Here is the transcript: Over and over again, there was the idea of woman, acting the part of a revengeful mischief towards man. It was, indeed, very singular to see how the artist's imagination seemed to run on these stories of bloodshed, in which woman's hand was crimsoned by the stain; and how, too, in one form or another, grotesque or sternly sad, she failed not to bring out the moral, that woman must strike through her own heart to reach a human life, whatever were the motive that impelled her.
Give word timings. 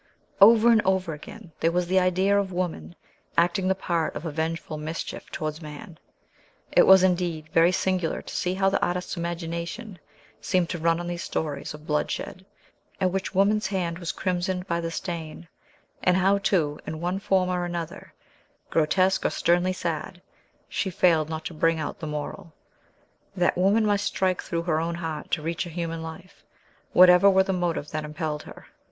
Over 0.41 0.71
and 0.71 0.81
over 0.81 1.13
again, 1.13 1.51
there 1.59 1.71
was 1.71 1.85
the 1.85 1.99
idea 1.99 2.35
of 2.35 2.51
woman, 2.51 2.95
acting 3.37 3.67
the 3.67 3.75
part 3.75 4.15
of 4.15 4.25
a 4.25 4.29
revengeful 4.29 4.79
mischief 4.79 5.29
towards 5.29 5.61
man. 5.61 5.99
It 6.71 6.87
was, 6.87 7.03
indeed, 7.03 7.49
very 7.49 7.71
singular 7.71 8.23
to 8.23 8.35
see 8.35 8.55
how 8.55 8.71
the 8.71 8.83
artist's 8.83 9.15
imagination 9.15 9.99
seemed 10.41 10.69
to 10.71 10.79
run 10.79 10.99
on 10.99 11.05
these 11.05 11.23
stories 11.23 11.75
of 11.75 11.85
bloodshed, 11.85 12.43
in 12.99 13.11
which 13.11 13.35
woman's 13.35 13.67
hand 13.67 13.99
was 13.99 14.11
crimsoned 14.11 14.65
by 14.65 14.81
the 14.81 14.89
stain; 14.89 15.47
and 16.01 16.17
how, 16.17 16.39
too, 16.39 16.79
in 16.87 16.99
one 16.99 17.19
form 17.19 17.49
or 17.51 17.63
another, 17.63 18.11
grotesque 18.71 19.23
or 19.23 19.29
sternly 19.29 19.71
sad, 19.71 20.19
she 20.67 20.89
failed 20.89 21.29
not 21.29 21.45
to 21.45 21.53
bring 21.53 21.77
out 21.77 21.99
the 21.99 22.07
moral, 22.07 22.51
that 23.37 23.55
woman 23.55 23.85
must 23.85 24.05
strike 24.05 24.41
through 24.41 24.63
her 24.63 24.79
own 24.79 24.95
heart 24.95 25.29
to 25.29 25.43
reach 25.43 25.67
a 25.67 25.69
human 25.69 26.01
life, 26.01 26.43
whatever 26.91 27.29
were 27.29 27.43
the 27.43 27.53
motive 27.53 27.91
that 27.91 28.03
impelled 28.03 28.41
her. 28.41 28.65